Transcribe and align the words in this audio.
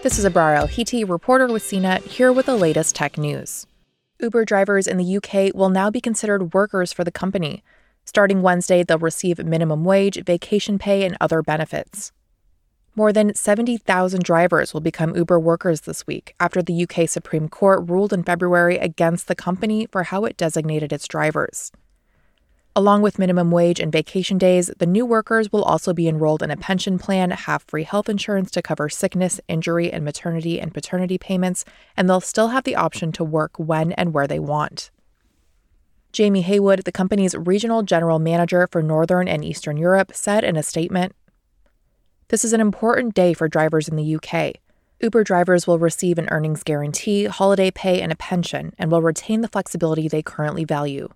This 0.00 0.16
is 0.16 0.24
Abrar 0.24 0.56
Al-Heeti, 0.56 1.06
reporter 1.08 1.48
with 1.48 1.64
CNET, 1.64 2.04
here 2.04 2.32
with 2.32 2.46
the 2.46 2.54
latest 2.54 2.94
tech 2.94 3.18
news. 3.18 3.66
Uber 4.20 4.44
drivers 4.44 4.86
in 4.86 4.96
the 4.96 5.16
UK 5.16 5.52
will 5.52 5.70
now 5.70 5.90
be 5.90 6.00
considered 6.00 6.54
workers 6.54 6.92
for 6.92 7.02
the 7.02 7.10
company. 7.10 7.64
Starting 8.04 8.40
Wednesday, 8.40 8.84
they'll 8.84 8.98
receive 8.98 9.44
minimum 9.44 9.84
wage, 9.84 10.24
vacation 10.24 10.78
pay, 10.78 11.04
and 11.04 11.16
other 11.20 11.42
benefits. 11.42 12.12
More 12.94 13.12
than 13.12 13.34
70,000 13.34 14.22
drivers 14.22 14.72
will 14.72 14.80
become 14.80 15.16
Uber 15.16 15.40
workers 15.40 15.80
this 15.80 16.06
week 16.06 16.36
after 16.38 16.62
the 16.62 16.84
UK 16.84 17.08
Supreme 17.08 17.48
Court 17.48 17.88
ruled 17.88 18.12
in 18.12 18.22
February 18.22 18.78
against 18.78 19.26
the 19.26 19.34
company 19.34 19.88
for 19.90 20.04
how 20.04 20.24
it 20.24 20.36
designated 20.36 20.92
its 20.92 21.08
drivers. 21.08 21.72
Along 22.78 23.02
with 23.02 23.18
minimum 23.18 23.50
wage 23.50 23.80
and 23.80 23.90
vacation 23.90 24.38
days, 24.38 24.70
the 24.78 24.86
new 24.86 25.04
workers 25.04 25.50
will 25.50 25.64
also 25.64 25.92
be 25.92 26.06
enrolled 26.06 26.44
in 26.44 26.52
a 26.52 26.56
pension 26.56 26.96
plan, 26.96 27.32
have 27.32 27.64
free 27.64 27.82
health 27.82 28.08
insurance 28.08 28.52
to 28.52 28.62
cover 28.62 28.88
sickness, 28.88 29.40
injury, 29.48 29.92
and 29.92 30.04
maternity 30.04 30.60
and 30.60 30.72
paternity 30.72 31.18
payments, 31.18 31.64
and 31.96 32.08
they'll 32.08 32.20
still 32.20 32.50
have 32.50 32.62
the 32.62 32.76
option 32.76 33.10
to 33.10 33.24
work 33.24 33.58
when 33.58 33.90
and 33.94 34.14
where 34.14 34.28
they 34.28 34.38
want. 34.38 34.92
Jamie 36.12 36.42
Heywood, 36.42 36.84
the 36.84 36.92
company's 36.92 37.34
regional 37.34 37.82
general 37.82 38.20
manager 38.20 38.68
for 38.70 38.80
Northern 38.80 39.26
and 39.26 39.44
Eastern 39.44 39.76
Europe, 39.76 40.12
said 40.14 40.44
in 40.44 40.56
a 40.56 40.62
statement 40.62 41.16
this 42.28 42.44
is 42.44 42.52
an 42.52 42.60
important 42.60 43.12
day 43.12 43.34
for 43.34 43.48
drivers 43.48 43.88
in 43.88 43.96
the 43.96 44.14
UK. 44.14 44.52
Uber 45.00 45.24
drivers 45.24 45.66
will 45.66 45.80
receive 45.80 46.16
an 46.16 46.28
earnings 46.30 46.62
guarantee, 46.62 47.24
holiday 47.24 47.72
pay, 47.72 48.00
and 48.00 48.12
a 48.12 48.16
pension, 48.16 48.72
and 48.78 48.92
will 48.92 49.02
retain 49.02 49.40
the 49.40 49.48
flexibility 49.48 50.06
they 50.06 50.22
currently 50.22 50.64
value. 50.64 51.08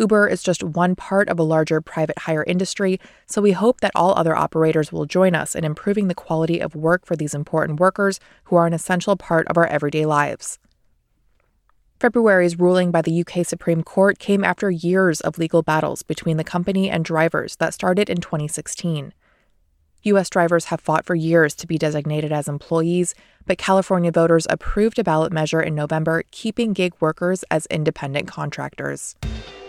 Uber 0.00 0.26
is 0.26 0.42
just 0.42 0.64
one 0.64 0.96
part 0.96 1.28
of 1.28 1.38
a 1.38 1.42
larger 1.42 1.82
private 1.82 2.20
hire 2.20 2.42
industry, 2.44 2.98
so 3.26 3.42
we 3.42 3.52
hope 3.52 3.80
that 3.82 3.92
all 3.94 4.14
other 4.16 4.34
operators 4.34 4.90
will 4.90 5.04
join 5.04 5.34
us 5.34 5.54
in 5.54 5.62
improving 5.62 6.08
the 6.08 6.14
quality 6.14 6.58
of 6.58 6.74
work 6.74 7.04
for 7.04 7.16
these 7.16 7.34
important 7.34 7.78
workers 7.78 8.18
who 8.44 8.56
are 8.56 8.66
an 8.66 8.72
essential 8.72 9.14
part 9.14 9.46
of 9.48 9.58
our 9.58 9.66
everyday 9.66 10.06
lives. 10.06 10.58
February's 12.00 12.58
ruling 12.58 12.90
by 12.90 13.02
the 13.02 13.20
UK 13.20 13.44
Supreme 13.44 13.82
Court 13.82 14.18
came 14.18 14.42
after 14.42 14.70
years 14.70 15.20
of 15.20 15.36
legal 15.36 15.62
battles 15.62 16.02
between 16.02 16.38
the 16.38 16.44
company 16.44 16.88
and 16.88 17.04
drivers 17.04 17.56
that 17.56 17.74
started 17.74 18.08
in 18.08 18.22
2016. 18.22 19.12
U.S. 20.04 20.30
drivers 20.30 20.64
have 20.66 20.80
fought 20.80 21.04
for 21.04 21.14
years 21.14 21.54
to 21.56 21.66
be 21.66 21.76
designated 21.76 22.32
as 22.32 22.48
employees, 22.48 23.14
but 23.44 23.58
California 23.58 24.10
voters 24.10 24.46
approved 24.48 24.98
a 24.98 25.04
ballot 25.04 25.30
measure 25.30 25.60
in 25.60 25.74
November 25.74 26.22
keeping 26.30 26.72
gig 26.72 26.94
workers 27.00 27.44
as 27.50 27.66
independent 27.66 28.26
contractors. 28.26 29.14